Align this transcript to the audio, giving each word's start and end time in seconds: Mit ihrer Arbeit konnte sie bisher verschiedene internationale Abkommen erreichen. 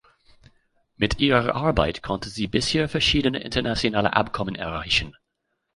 Mit 0.95 1.19
ihrer 1.19 1.53
Arbeit 1.53 2.01
konnte 2.01 2.29
sie 2.29 2.47
bisher 2.47 2.89
verschiedene 2.89 3.37
internationale 3.41 4.13
Abkommen 4.13 4.55
erreichen. 4.55 5.15